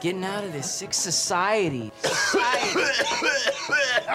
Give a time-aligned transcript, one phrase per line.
[0.00, 1.92] getting out of this sick society.
[2.02, 2.84] Society.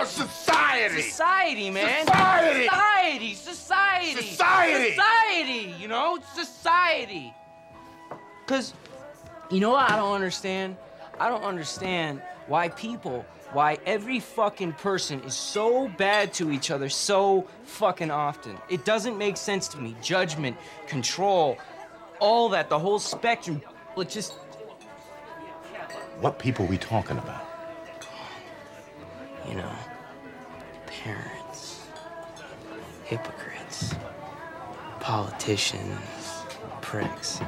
[0.06, 1.02] Society!
[1.02, 2.06] Society, man.
[2.06, 2.66] Society!
[2.66, 3.34] Society.
[3.36, 4.22] Society.
[4.22, 4.90] Society!
[4.92, 5.76] Society.
[5.80, 7.34] You know, society.
[8.48, 8.74] Cause,
[9.50, 10.78] you know what I don't understand?
[11.20, 16.90] I don't understand why people, why every fucking person is so bad to each other
[16.90, 18.58] so fucking often.
[18.70, 19.96] It doesn't make sense to me.
[20.02, 20.58] Judgment,
[20.88, 21.58] control,
[22.20, 23.62] all that, the whole spectrum.
[23.96, 24.34] It just
[26.20, 27.54] What people we talking about?
[29.48, 29.72] you know,
[30.86, 31.86] parents,
[33.04, 33.94] hypocrites,
[35.00, 36.00] politicians,
[36.82, 37.40] pricks.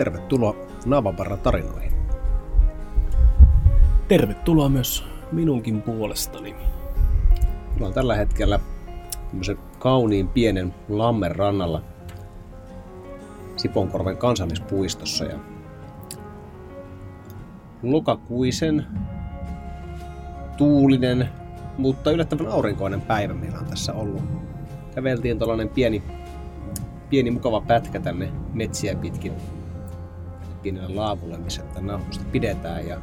[0.00, 0.56] Tervetuloa
[0.86, 1.92] Naavaparran tarinoihin.
[4.08, 6.54] Tervetuloa myös minunkin puolestani.
[7.72, 8.60] Mulla on tällä hetkellä
[9.30, 11.82] tämmöisen kauniin pienen lammen rannalla
[13.56, 15.38] Siponkorven kansallispuistossa ja
[17.82, 18.86] lokakuisen
[20.56, 21.28] tuulinen,
[21.78, 24.22] mutta yllättävän aurinkoinen päivä meillä on tässä ollut.
[24.94, 26.02] Käveltiin tuollainen pieni,
[27.10, 29.32] pieni mukava pätkä tänne metsiä pitkin
[30.62, 33.00] pienelle laavulle, missä tätä nauhoitusta pidetään ja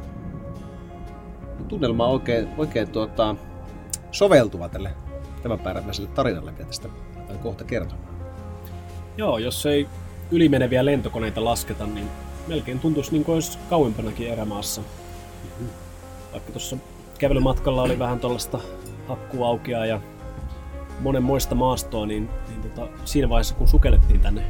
[1.68, 3.36] tunnelma on oikein, oikein tuota,
[4.10, 4.90] soveltuva tälle
[5.42, 8.08] tämänpäiväiselle tarinalle, mitä tästä aletaan kohta kertomaan.
[9.16, 9.88] Joo, jos ei
[10.30, 12.08] ylimeneviä lentokoneita lasketa, niin
[12.48, 14.82] melkein tuntuisi niin kuin olisi kauempanakin erämaassa.
[16.32, 16.76] Vaikka tuossa
[17.18, 18.58] kävelymatkalla oli vähän tuollaista
[19.08, 20.00] hakkuaukeaa ja
[21.00, 24.42] monen moista maastoa, niin, niin tota, siinä vaiheessa kun sukellettiin tänne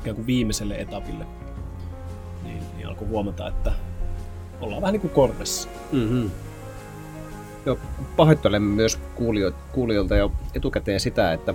[0.00, 1.26] ikään kuin viimeiselle etapille,
[2.44, 3.72] niin, niin alkoi huomata, että
[4.60, 5.68] ollaan vähän niin kuin korvessa.
[5.92, 6.30] Mm-hmm.
[7.66, 7.78] Joo,
[8.16, 11.54] pahoittelemme myös kuulio- kuulijoilta jo etukäteen sitä, että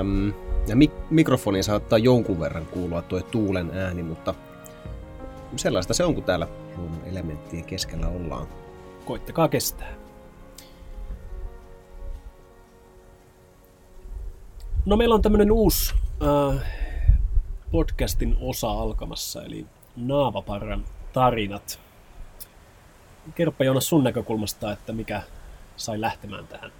[0.00, 0.32] äm,
[0.66, 4.34] ja mik- mikrofoniin saattaa jonkun verran kuulua tuo tuulen ääni, mutta
[5.56, 8.46] sellaista se on, kun täällä luonnon elementtien keskellä ollaan.
[9.04, 9.94] Koittakaa kestää.
[14.86, 16.62] No meillä on tämmönen uusi äh,
[17.70, 19.66] podcastin osa alkamassa, eli
[19.96, 21.80] Naavaparran tarinat.
[23.34, 25.22] Kerropa Joonas sun näkökulmasta, että mikä
[25.76, 26.72] sai lähtemään tähän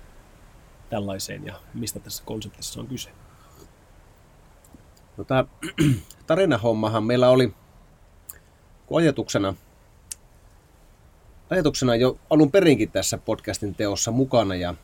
[0.91, 3.11] tällaiseen ja mistä tässä konseptissa on kyse.
[5.17, 5.45] No tämä
[6.27, 7.55] tarinahommahan meillä oli
[8.97, 9.55] ajatuksena,
[11.51, 14.75] ajatuksena jo alun perinkin tässä podcastin teossa mukana ja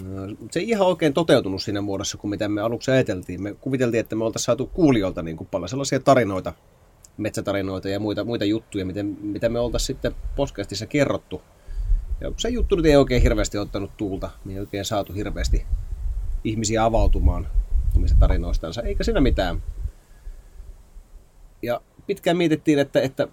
[0.00, 0.04] ö,
[0.50, 3.42] se ei ihan oikein toteutunut siinä muodossa, kuin mitä me aluksi ajateltiin.
[3.42, 6.52] Me kuviteltiin, että me oltaisiin saatu kuulijoilta niin kuin paljon sellaisia tarinoita,
[7.16, 11.42] metsätarinoita ja muita, muita juttuja, miten, mitä me oltaisiin sitten podcastissa kerrottu.
[12.20, 15.66] Ja se juttu nyt ei oikein hirveästi ottanut tuulta, me ei oikein saatu hirveästi
[16.44, 17.48] ihmisiä avautumaan
[17.96, 19.62] omista tarinoistansa, eikä siinä mitään.
[21.62, 23.28] Ja pitkään mietittiin, että, että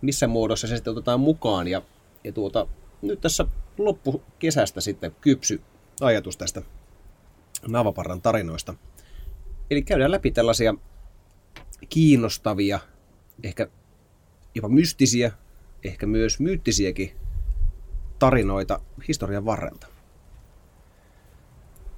[0.00, 1.68] missä muodossa se sitten otetaan mukaan.
[1.68, 1.82] Ja,
[2.24, 2.66] ja tuota,
[3.02, 3.46] nyt tässä
[3.78, 5.60] loppukesästä sitten kypsy
[6.00, 6.62] ajatus tästä
[7.68, 8.74] Navaparran tarinoista.
[9.70, 10.74] Eli käydään läpi tällaisia
[11.88, 12.78] kiinnostavia,
[13.42, 13.68] ehkä
[14.54, 15.32] jopa mystisiä,
[15.84, 17.12] ehkä myös myyttisiäkin
[18.18, 19.86] tarinoita historian varrelta.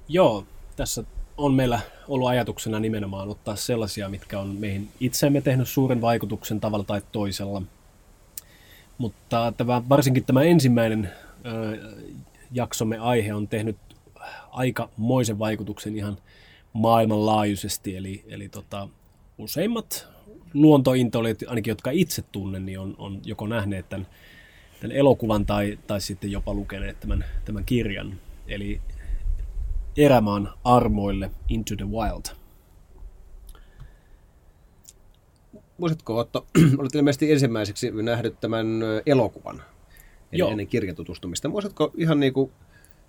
[0.07, 0.45] Joo,
[0.75, 1.03] tässä
[1.37, 6.85] on meillä ollut ajatuksena nimenomaan ottaa sellaisia, mitkä on meihin itseemme tehnyt suuren vaikutuksen tavalla
[6.85, 7.61] tai toisella.
[8.97, 11.11] Mutta tämä, varsinkin tämä ensimmäinen
[11.45, 11.77] ö,
[12.51, 13.77] jaksomme aihe on tehnyt
[14.51, 16.17] aika moisen vaikutuksen ihan
[16.73, 17.95] maailmanlaajuisesti.
[17.95, 18.87] Eli, eli tota,
[19.37, 20.07] useimmat
[20.53, 24.07] luontointoilijat, ainakin jotka itse tunnen, niin on, on joko nähneet tämän,
[24.81, 28.19] tämän elokuvan tai, tai sitten jopa lukeneet tämän, tämän kirjan.
[28.47, 28.81] Eli
[29.97, 32.35] erämaan armoille Into the Wild.
[35.77, 36.47] Muistatko, Otto,
[36.77, 38.67] olet ilmeisesti ensimmäiseksi nähnyt tämän
[39.05, 39.63] elokuvan
[40.31, 40.51] Joo.
[40.51, 41.49] ennen kirjatutustumista.
[41.49, 42.51] Muistatko ihan niin kuin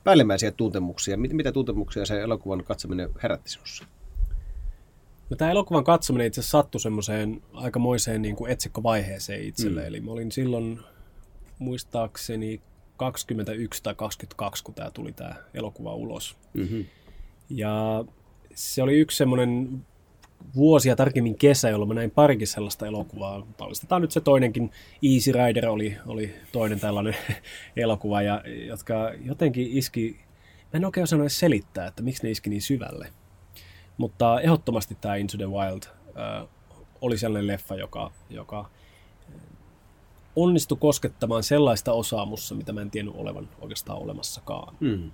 [0.05, 1.17] päällimmäisiä tuntemuksia?
[1.17, 3.85] Mit- Mitä tuntemuksia se elokuvan katsominen herätti sinussa?
[5.31, 9.81] No, tämä elokuvan katsominen itse asiassa sattui semmoiseen aikamoiseen niin kuin etsikkovaiheeseen itselle.
[9.81, 9.87] Mm.
[9.87, 10.81] Eli mä olin silloin
[11.59, 12.61] muistaakseni
[12.97, 16.37] 21 tai 22, kun tämä tuli tämä elokuva ulos.
[16.55, 16.85] Mm-hmm.
[17.51, 18.05] Ja
[18.55, 19.87] se oli yksi semmoinen
[20.55, 23.47] vuosia, tarkemmin kesä, jolloin mä näin parikin sellaista elokuvaa.
[23.59, 24.71] Paljastetaan nyt se toinenkin,
[25.03, 27.17] Easy Rider oli, oli toinen tällainen
[27.77, 30.21] elokuva, ja, jotka jotenkin iski,
[30.73, 33.09] mä en oikein osannut selittää, että miksi ne iski niin syvälle.
[34.01, 36.49] Mutta ehdottomasti tämä Into the Wild äh,
[37.01, 38.71] oli sellainen leffa, joka, joka
[40.37, 44.77] onnistui koskettamaan sellaista osaamussa, mitä mä en tiennyt olevan oikeastaan olemassakaan.
[44.81, 45.11] Mm.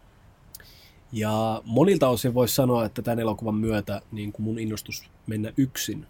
[1.12, 6.06] Ja monilta osin voisi sanoa, että tämän elokuvan myötä niin kuin mun innostus mennä yksin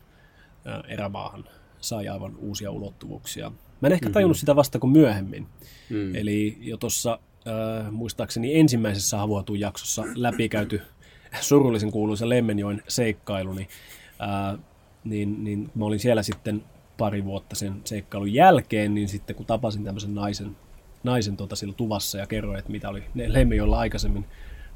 [0.65, 1.45] ää, erämaahan
[1.81, 3.53] sai aivan uusia ulottuvuuksia.
[3.81, 5.47] Mä en ehkä tajunnut sitä vasta kuin myöhemmin.
[5.91, 6.15] Mm.
[6.15, 10.83] Eli jo tuossa äh, muistaakseni ensimmäisessä havuatun jaksossa läpikäyty
[11.41, 13.69] surullisen kuuluisa Lemmenjoen seikkailu, niin,
[14.23, 14.59] äh,
[15.05, 16.65] niin, niin mä olin siellä sitten
[16.99, 20.57] pari vuotta sen seikkailun jälkeen, niin sitten kun tapasin tämmöisen naisen,
[21.05, 24.25] naisen tota sillä tuvassa ja kerroin, että mitä oli Lemmenjoella aikaisemmin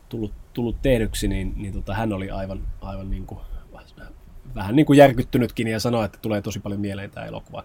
[0.09, 3.41] tullut, tullut tehdyksi, niin, niin tota, hän oli aivan, aivan niin kuin,
[4.55, 7.65] vähän niin kuin järkyttynytkin ja sanoi, että tulee tosi paljon mieleen tämä elokuva.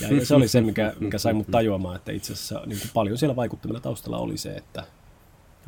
[0.00, 3.18] Ja se oli se, mikä, mikä sai mut tajuamaan, että itse asiassa niin kuin paljon
[3.18, 4.84] siellä vaikuttamilla taustalla oli se, että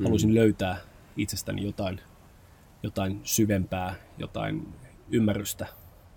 [0.04, 0.76] halusin löytää
[1.16, 2.00] itsestäni jotain,
[2.82, 4.68] jotain syvempää, jotain
[5.10, 5.66] ymmärrystä.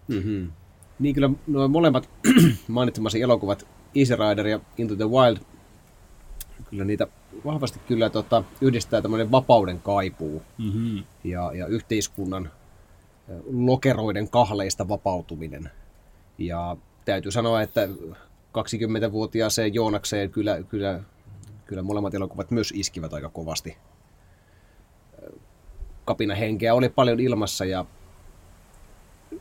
[0.07, 0.51] Mm-hmm.
[0.99, 2.09] Niin kyllä nuo molemmat
[2.67, 5.37] mainitsemasi elokuvat, Easy Rider ja Into the Wild,
[6.69, 7.07] kyllä niitä
[7.45, 11.03] vahvasti kyllä tota, yhdistää tämmöinen vapauden kaipuu Mm-hmm.
[11.23, 12.51] ja, ja yhteiskunnan
[13.53, 15.71] lokeroiden kahleista vapautuminen.
[16.37, 17.87] Ja täytyy sanoa, että
[18.57, 20.99] 20-vuotiaaseen Joonakseen kyllä, kyllä,
[21.65, 23.77] kyllä molemmat elokuvat myös iskivät aika kovasti.
[26.09, 27.85] Kapinahenkeä oli paljon ilmassa ja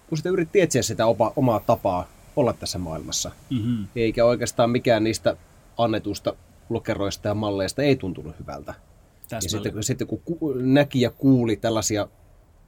[0.08, 3.86] kun sitä yritti etsiä sitä opa, omaa tapaa olla tässä maailmassa, Mm-hmm.
[3.96, 5.36] eikä oikeastaan mikään niistä
[5.78, 6.36] annetuista
[6.68, 8.74] lokeroista ja malleista ei tuntunut hyvältä.
[9.30, 12.08] Ja sitten, kun- sitten kun ku- näki ja kuuli tällaisia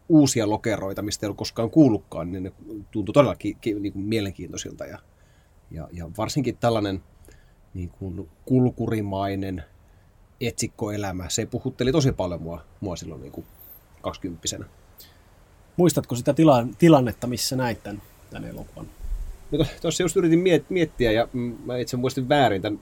[0.09, 2.53] uusia lokeroita, mistä ei ollut koskaan kuullutkaan, niin ne
[2.91, 4.85] tuntui todella ki- ki- niin kuin mielenkiintoisilta.
[4.85, 4.99] Ja,
[5.71, 7.03] ja, ja varsinkin tällainen
[7.75, 9.65] niin kuin kulkurimainen
[10.41, 13.47] etsikkoelämä, se puhutteli tosi paljon mua, mua silloin niin kuin
[14.01, 14.65] kaksikymppisenä.
[15.77, 18.87] Muistatko sitä tila- tilannetta, missä näit tämän, tämän elokuvan?
[19.51, 22.81] No tuossa just yritin miet- miettiä ja mm, mä itse muistin väärin tämän,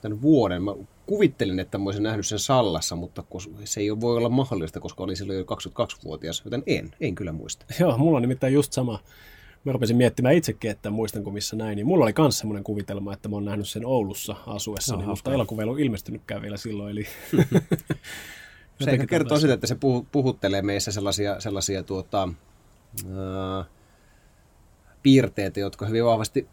[0.00, 0.62] tämän vuoden.
[0.62, 0.74] Mä
[1.06, 3.24] kuvittelin, että mä olisin nähnyt sen Sallassa, mutta
[3.64, 7.66] se ei voi olla mahdollista, koska olin silloin jo 22-vuotias, joten en, en kyllä muista.
[7.80, 8.98] Joo, mulla on nimittäin just sama.
[9.64, 11.76] Mä rupesin miettimään itsekin, että muistanko missä näin.
[11.76, 15.08] Niin mulla oli myös semmoinen kuvitelma, että mä oon nähnyt sen Oulussa asuessa, Joo, niin,
[15.08, 16.90] mutta elokuva ei ollut ilmestynytkään vielä silloin.
[16.90, 17.06] Eli
[18.84, 22.28] Se ehkä kertoo sitä, että se puhu- puhuttelee meissä sellaisia, sellaisia tuota,
[23.16, 23.64] ää,
[25.02, 26.48] piirteitä, jotka hyvin vahvasti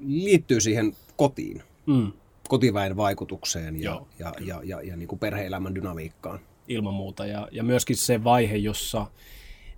[0.00, 2.12] liittyy siihen kotiin, mm,
[2.48, 6.38] kotiväen vaikutukseen ja, Joo, ja, ja, ja, ja niin kuin perhe-elämän dynamiikkaan.
[6.68, 7.26] ilman muuta.
[7.26, 9.06] Ja, ja myöskin se vaihe, jossa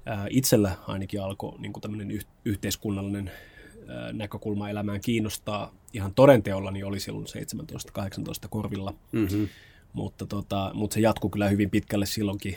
[0.06, 3.30] ää, itsellä ainakin alkoi niin kuin tämmöinen yh- yhteiskunnallinen
[3.88, 7.26] ää, näkökulma elämään kiinnostaa ihan todenteolla, niin oli silloin
[7.98, 8.94] 17-18 korvilla.
[9.12, 9.48] Mm-hmm.
[9.92, 12.56] Mutta, tota, mutta se jatkuu kyllä hyvin pitkälle silloinkin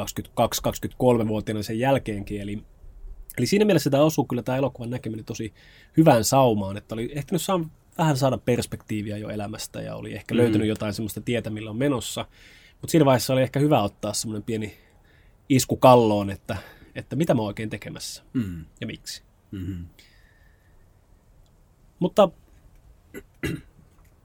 [0.00, 2.40] 22-23-vuotiaana sen jälkeenkin.
[2.40, 2.62] Eli,
[3.38, 5.52] eli siinä mielessä tämä osuu kyllä tämä elokuvan näkeminen tosi
[5.96, 7.60] hyvään saumaan, että oli ehtinyt saa,
[7.98, 12.26] vähän saada perspektiiviä jo elämästä ja oli ehkä löytänyt jotain semmoista tietä, millä on menossa.
[12.80, 14.78] Mutta siinä vaiheessa oli ehkä hyvä ottaa semmoinen pieni
[15.48, 16.56] isku kalloon, että,
[16.94, 18.64] että mitä mä oikein tekemässä Mm.
[18.80, 19.22] ja miksi.
[19.50, 19.86] Mm-hmm.
[21.98, 22.28] Mutta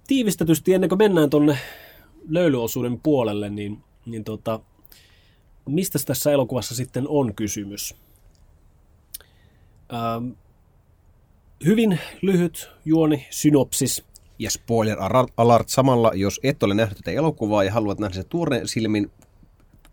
[0.08, 1.58] tiivistetysti ennen kuin mennään tuonne
[2.28, 4.60] löylyosuuden puolelle, niin, niin tota,
[5.66, 7.96] mistä tässä elokuvassa sitten on kysymys?
[9.94, 10.30] Ähm,
[11.66, 14.04] hyvin lyhyt juoni, synopsis.
[14.40, 14.98] Ja spoiler
[15.38, 19.12] alert samalla, jos et ole nähnyt tätä elokuvaa ja haluat nähdä se tuoreen silmin,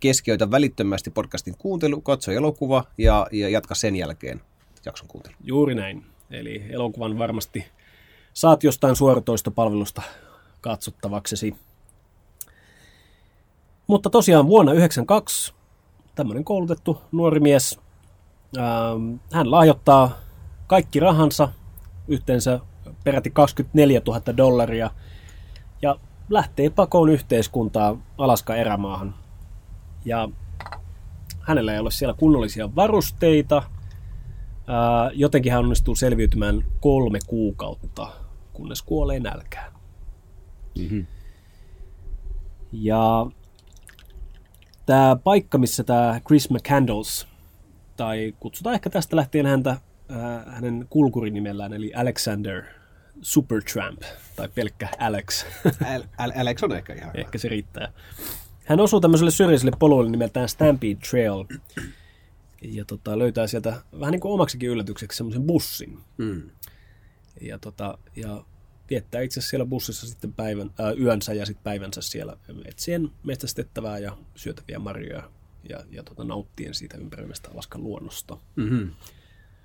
[0.01, 4.41] keskeytä välittömästi podcastin kuuntelu, katso elokuva ja, ja jatka sen jälkeen
[4.85, 5.35] jakson kuuntelu.
[5.45, 6.05] Juuri näin.
[6.31, 7.65] Eli elokuvan varmasti
[8.35, 10.03] saat jostain suoratoistopalvelusta
[10.61, 11.55] katsottavaksesi.
[13.91, 15.55] Mutta tosiaan vuonna 1992
[16.15, 17.81] tämmöinen koulutettu nuori mies,
[18.59, 20.11] ähm, hän lahjoittaa
[20.67, 21.49] kaikki rahansa,
[22.09, 22.61] yhteensä
[23.05, 24.91] peräti 24 000 dollaria,
[25.83, 25.97] ja
[26.29, 29.15] lähtee pakoon yhteiskuntaa Alaska erämaahan.
[30.05, 30.29] Ja
[31.41, 33.63] hänellä ei ole siellä kunnollisia varusteita,
[34.67, 38.09] Ää, jotenkin hän onnistuu selviytymään kolme kuukautta,
[38.53, 39.73] kunnes kuolee nälkään.
[40.79, 41.07] Mm-hmm.
[42.73, 43.27] Ja
[44.87, 47.27] tämä paikka, missä tämä Chris McCandles,
[47.97, 49.77] tai kutsutaan ehkä tästä lähtien häntä
[50.09, 52.63] ää, hänen kulkurinimellään, eli Alexander
[53.23, 54.03] Supertramp,
[54.37, 55.45] tai pelkkä Alex,
[55.95, 57.93] Al- Al- Alex on ehkä ihan ehkä se riittää.
[58.65, 61.45] Hän osuu tämmöiselle syrjäiselle polulle nimeltään Stampede Trail.
[62.63, 65.99] ja tota, löytää sieltä vähän niin kuin omaksikin yllätykseksi semmoisen bussin.
[66.19, 66.43] Mm.
[67.41, 68.45] Ja, tota, ja
[68.91, 74.17] viettää itse siellä bussissa sitten päivän, ää, yönsä ja sitten päivänsä siellä etsien metsästettävää ja
[74.35, 75.31] syötäviä marjoja
[75.69, 78.39] ja, ja tota, nauttien siitä ympäröimästä Alaskan luonnosta.
[78.57, 78.91] Mm-hmm.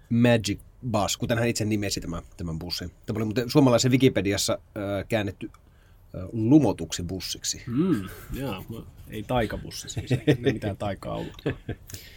[0.10, 0.60] Magic
[0.92, 2.92] Bus, kuten hän itse nimesi tämän, tämän bussin.
[3.06, 7.64] Tämä oli muuten suomalaisen Wikipediassa äh, käännetty äh, lumotuksi bussiksi.
[7.68, 11.42] Mm, jaa, no, ei taikabussi siis, ei mitään taikaa ollut.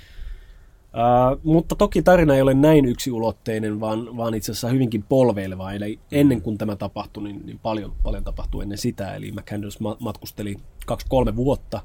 [0.88, 5.72] Uh, mutta toki tarina ei ole näin yksiulotteinen, vaan, vaan itse asiassa hyvinkin polveileva.
[5.72, 9.14] Eli ennen kuin tämä tapahtui, niin, niin paljon, paljon tapahtui ennen sitä.
[9.14, 11.80] Eli McCandless matkusteli kaksi-kolme vuotta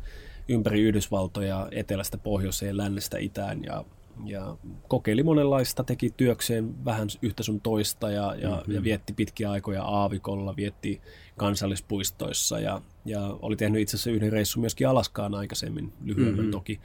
[0.49, 3.85] ympäri Yhdysvaltoja etelästä pohjoiseen, lännestä itään ja,
[4.25, 4.57] ja
[4.87, 8.73] kokeili monenlaista, teki työkseen vähän yhtä sun toista ja, ja, mm-hmm.
[8.73, 11.01] ja vietti pitkiä aikoja aavikolla, vietti
[11.37, 16.51] kansallispuistoissa ja, ja oli tehnyt itse asiassa yhden reissun myöskin Alaskaan aikaisemmin, lyhyemmän mm-hmm.
[16.51, 16.79] toki.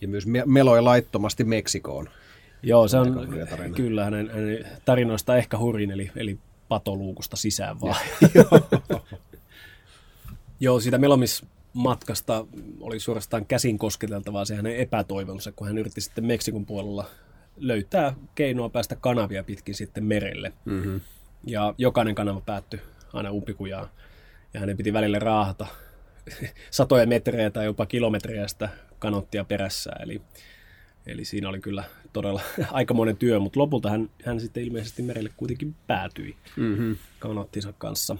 [0.00, 2.08] Ja myös me- meloi laittomasti Meksikoon.
[2.62, 3.28] Joo, se on
[3.76, 6.38] kyllä hänen, hänen tarinoista ehkä hurin, eli, eli
[6.68, 8.00] patoluukusta sisään vaan.
[10.60, 12.46] Joo, siitä melomismatkasta
[12.80, 17.04] oli suorastaan käsin kosketeltavaa se hänen epätoivonsa, kun hän yritti sitten Meksikon puolella
[17.56, 20.52] löytää keinoa päästä kanavia pitkin sitten merelle.
[20.64, 21.00] Mm-hmm.
[21.46, 22.80] Ja jokainen kanava päättyi
[23.12, 23.88] aina umpikujaan.
[24.54, 25.66] Ja hänen piti välillä raahata
[26.70, 28.68] satoja metrejä tai jopa kilometrejä sitä
[28.98, 29.90] kanottia perässä.
[30.00, 30.22] Eli,
[31.06, 35.74] eli siinä oli kyllä todella aikamoinen työ, mutta lopulta hän, hän sitten ilmeisesti merelle kuitenkin
[35.86, 36.96] päätyi mm-hmm.
[37.18, 38.16] kanottinsa kanssa.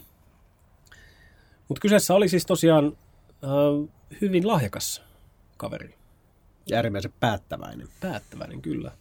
[1.68, 2.96] Mutta kyseessä oli siis tosiaan
[3.44, 3.88] äh,
[4.20, 5.02] hyvin lahjakas
[5.56, 5.94] kaveri.
[6.70, 7.88] Ja äärimmäisen päättäväinen.
[8.00, 8.92] Päättäväinen, kyllä.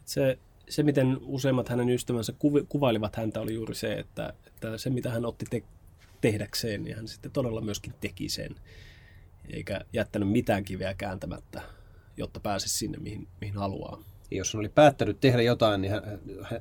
[0.00, 2.32] Et se, se, miten useimmat hänen ystävänsä
[2.68, 5.62] kuvailivat häntä, oli juuri se, että, että se, mitä hän otti te-
[6.22, 8.54] tehdäkseen, niin hän sitten todella myöskin teki sen.
[9.50, 11.62] Eikä jättänyt mitään kiveä kääntämättä,
[12.16, 14.02] jotta pääsisi sinne, mihin, mihin haluaa.
[14.30, 16.02] Ja jos hän oli päättänyt tehdä jotain, niin hän,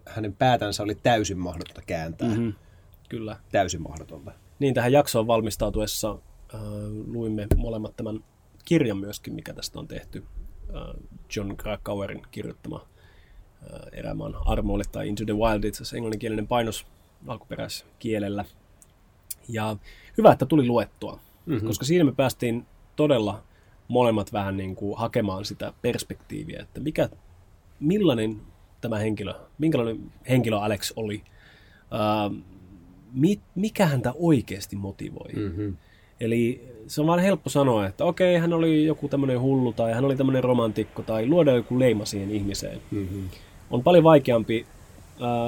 [0.05, 2.27] hänen päätänsä oli täysin mahdotonta kääntää.
[2.27, 2.53] Mm-hmm.
[3.09, 3.37] Kyllä.
[3.51, 4.31] Täysin mahdotonta.
[4.59, 6.17] Niin, tähän jaksoon valmistautuessa
[6.55, 6.61] äh,
[7.07, 8.23] luimme molemmat tämän
[8.65, 10.23] kirjan myöskin, mikä tästä on tehty.
[10.75, 10.81] Äh,
[11.35, 12.87] John Krakauerin kirjoittama
[13.63, 16.87] äh, erämaan armoille tai Into the Wild, itse asiassa englanninkielinen painos
[17.27, 18.45] alkuperäiskielellä–
[19.49, 19.77] ja
[20.17, 21.67] hyvä, että tuli luettua, mm-hmm.
[21.67, 23.43] koska siinä me päästiin todella
[23.87, 27.09] molemmat vähän niin kuin hakemaan sitä perspektiiviä, että mikä,
[27.79, 28.41] millainen
[28.81, 31.23] tämä henkilö, minkälainen henkilö Alex oli,
[31.91, 32.31] ää,
[33.13, 35.33] mi, mikä häntä oikeasti motivoi.
[35.35, 35.77] Mm-hmm.
[36.19, 40.05] Eli se on vaan helppo sanoa, että okei, hän oli joku tämmöinen hullu tai hän
[40.05, 42.81] oli tämmöinen romantikko tai luoda joku leima siihen ihmiseen.
[42.91, 43.29] Mm-hmm.
[43.71, 44.65] On paljon vaikeampi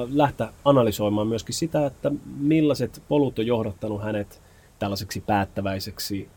[0.09, 4.41] lähteä analysoimaan myöskin sitä, että millaiset polut on johdattanut hänet
[4.79, 6.29] tällaiseksi päättäväiseksi,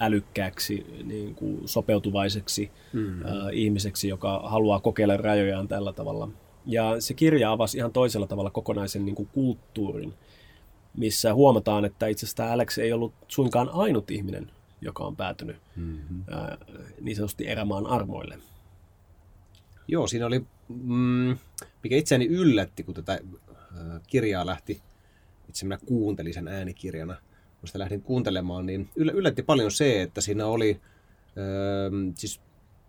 [0.00, 3.22] älykkääksi, niin kuin sopeutuvaiseksi mm-hmm.
[3.52, 6.28] ihmiseksi, joka haluaa kokeilla rajojaan tällä tavalla.
[6.66, 10.14] Ja se kirja avasi ihan toisella tavalla kokonaisen niin kuin kulttuurin,
[10.96, 14.50] missä huomataan, että itse asiassa Alex ei ollut suinkaan ainut ihminen,
[14.80, 16.24] joka on päätynyt mm-hmm.
[17.00, 18.38] niin sanotusti erämaan armoille.
[19.88, 21.36] Joo, siinä oli, mm,
[21.82, 23.20] mikä itseäni yllätti, kun tätä
[24.06, 24.80] kirjaa lähti,
[25.48, 27.16] itse minä kuuntelin sen äänikirjana,
[27.60, 30.80] kun sitä lähdin kuuntelemaan, niin yllätti paljon se, että siinä oli
[32.14, 32.40] siis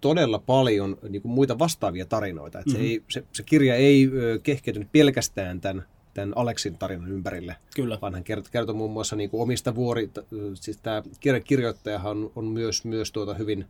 [0.01, 2.59] todella paljon niin kuin muita vastaavia tarinoita.
[2.59, 2.85] Että mm-hmm.
[2.85, 4.09] se, ei, se, se kirja ei
[4.43, 7.97] kehkeytynyt pelkästään tämän, tämän Aleksin tarinan ympärille, Kyllä.
[8.01, 10.09] vaan hän kertoi, kertoi muun muassa niin kuin omista vuori,
[10.53, 11.03] siis tämä
[11.43, 13.65] kirjoittajahan on, on myös, myös tuota hyvin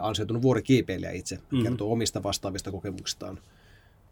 [0.00, 1.62] ansioitunut vuorikiipeilijä itse, mm-hmm.
[1.62, 3.38] kertoo omista vastaavista kokemuksistaan.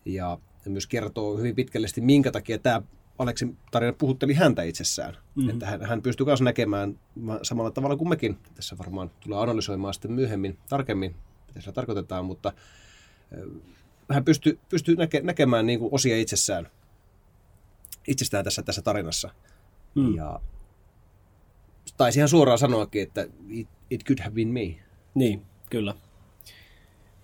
[0.04, 2.82] Ja myös kertoo hyvin pitkällisesti, minkä takia tämä
[3.18, 5.16] Aleksin tarina puhutteli häntä itsessään.
[5.34, 5.50] Mm-hmm.
[5.50, 6.98] Että hän, hän pystyy myös näkemään
[7.42, 8.38] samalla tavalla kuin mekin.
[8.54, 11.16] Tässä varmaan tulee analysoimaan sitten myöhemmin tarkemmin,
[11.48, 12.52] mitä se tarkoitetaan, mutta
[14.10, 16.68] hän pystyy, pystyy näke, näkemään niin kuin osia itsessään,
[18.06, 19.30] itsestään tässä, tässä tarinassa.
[19.94, 20.14] Mm.
[20.14, 20.40] Ja
[21.96, 24.74] taisi ihan suoraan sanoakin, että it, it could have been me.
[25.14, 25.94] Niin, Kyllä.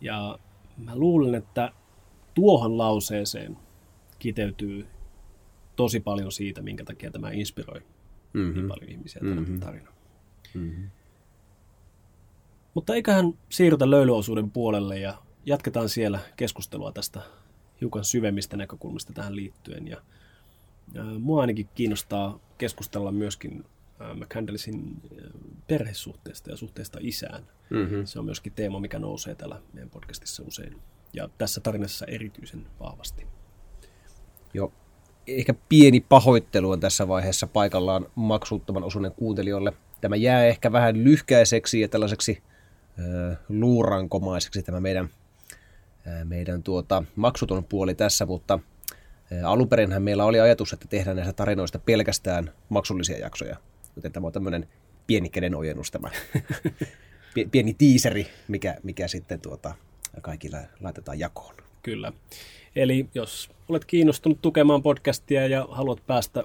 [0.01, 0.39] Ja
[0.77, 1.73] mä luulen, että
[2.35, 3.57] tuohon lauseeseen
[4.19, 4.87] kiteytyy
[5.77, 7.83] tosi paljon siitä, minkä takia tämä inspiroi
[8.33, 8.55] mm-hmm.
[8.55, 9.61] niin paljon ihmisiä tänä mm-hmm.
[9.61, 9.91] tarina.
[10.55, 10.91] Mm-hmm.
[12.75, 17.21] Mutta eiköhän siirrytä löylyosuuden puolelle ja jatketaan siellä keskustelua tästä
[17.81, 19.89] hiukan syvemmistä näkökulmista tähän liittyen.
[19.89, 20.03] Ja,
[20.95, 23.65] ja mua ainakin kiinnostaa keskustella myöskin
[24.15, 25.03] McCandlessin
[25.69, 27.45] perhesuhteesta ja suhteesta isään.
[27.71, 28.05] Mm-hmm.
[28.05, 30.77] Se on myöskin teema, mikä nousee täällä meidän podcastissa usein.
[31.13, 33.27] Ja tässä tarinassa erityisen vahvasti.
[34.55, 34.73] Joo.
[35.27, 39.73] Ehkä pieni pahoittelu on tässä vaiheessa paikallaan maksuttoman osuuden kuuntelijoille.
[40.01, 42.43] Tämä jää ehkä vähän lyhkäiseksi ja tällaiseksi
[42.99, 45.09] äh, luurankomaiseksi tämä meidän
[46.07, 48.59] ää, meidän tuota, maksuton puoli tässä, mutta
[49.33, 53.57] ää, alun perinhän meillä oli ajatus, että tehdään näistä tarinoista pelkästään maksullisia jaksoja.
[53.97, 54.69] Joten tämä on tämmöinen
[55.07, 56.11] pieni kädenojennus tämä
[57.35, 59.75] Pie- pieni tiiseri, mikä, mikä sitten tuota,
[60.23, 61.55] kaikille laitetaan jakoon.
[61.83, 62.13] Kyllä.
[62.77, 66.45] Eli jos olet kiinnostunut tukemaan podcastia ja haluat päästä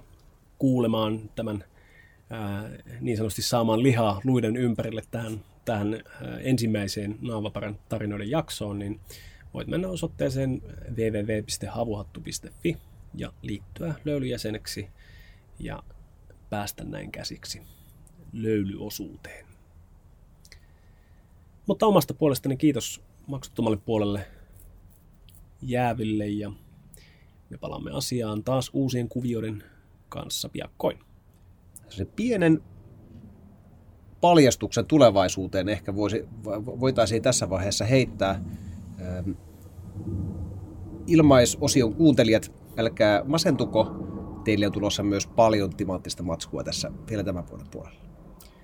[0.58, 1.64] kuulemaan tämän
[2.30, 2.70] ää,
[3.02, 6.04] niin sanotusti saamaan lihaa luiden ympärille tähän, tähän
[6.40, 9.00] ensimmäiseen Naavaparan tarinoiden jaksoon, niin
[9.54, 10.62] voit mennä osoitteeseen
[10.96, 12.78] www.havuhattu.fi
[13.16, 14.88] ja liittyä löylyjäseneksi
[15.60, 15.84] ja
[16.50, 17.62] päästä näin käsiksi
[18.34, 19.46] löylyosuuteen.
[21.68, 24.28] Mutta omasta puolestani kiitos maksuttomalle puolelle
[25.62, 26.52] jääville ja
[27.50, 29.64] me palaamme asiaan taas uusien kuvioiden
[30.10, 31.00] kanssa piakkoin.
[31.90, 32.64] Se pienen
[34.22, 36.26] paljastuksen tulevaisuuteen ehkä voisi,
[36.80, 38.44] voitaisiin tässä vaiheessa heittää.
[41.08, 43.96] Ilmaisosion kuuntelijat, älkää masentuko.
[44.50, 48.00] Teille on tulossa myös paljon timaattista matskua tässä vielä tämän vuoden puolella.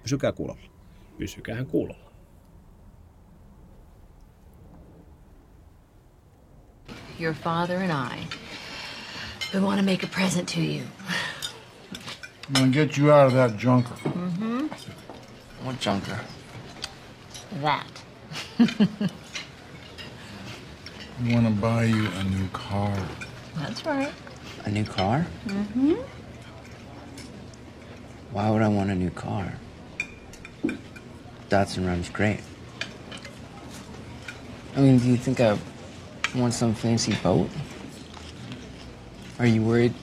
[0.03, 0.61] Pysykää kuulolla.
[1.17, 2.11] Pysykäähän kuulolla.
[7.19, 8.27] Your father and I,
[9.53, 10.81] we want to make a present to you.
[12.47, 13.97] I'm gonna get you out of that junker.
[15.63, 16.17] What junker?
[17.61, 18.05] That.
[21.23, 22.97] We wanna buy you a new car.
[23.55, 24.24] That's right.
[24.63, 25.25] A new car?
[25.45, 25.93] Mm-hmm.
[28.31, 29.53] Why would I want a new car?
[31.49, 32.39] Datsun runs great.
[34.75, 35.57] I mean, do you think I
[36.35, 37.49] want some fancy boat?
[39.39, 39.93] Are you worried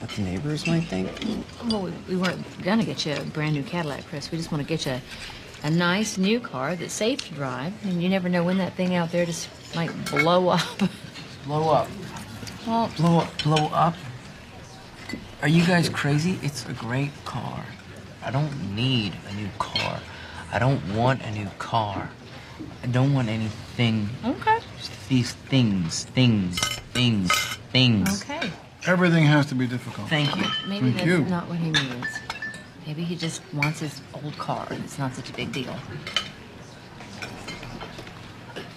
[0.00, 1.10] what the neighbors might think?
[1.70, 4.30] Well, we, we weren't gonna get you a brand new Cadillac, Chris.
[4.30, 5.00] We just want to get you
[5.62, 8.94] a nice new car that's safe to drive, and you never know when that thing
[8.94, 10.82] out there just might blow up.
[11.44, 11.88] Blow up.
[12.66, 13.42] Well, Blow up.
[13.42, 13.94] Blow up.
[15.42, 16.38] Are you guys crazy?
[16.42, 17.64] It's a great car.
[18.24, 20.00] I don't need a new car.
[20.52, 22.10] I don't want a new car.
[22.82, 24.08] I don't want anything.
[24.24, 26.58] okay, Just these things, things,
[26.92, 27.32] things,
[27.72, 28.22] things.
[28.22, 28.50] okay.
[28.86, 30.08] Everything has to be difficult.
[30.08, 30.46] Thank you.
[30.66, 31.24] Maybe Thank that's you.
[31.26, 32.06] not what he means.
[32.86, 35.76] Maybe he just wants his old car, and it's not such a big deal.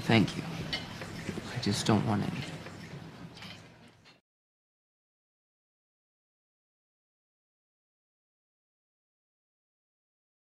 [0.04, 0.44] Thank you.
[1.58, 2.51] I just don't want anything.